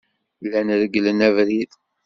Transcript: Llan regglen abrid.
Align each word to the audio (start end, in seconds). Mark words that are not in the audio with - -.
Llan 0.49 0.69
regglen 0.79 1.19
abrid. 1.27 1.71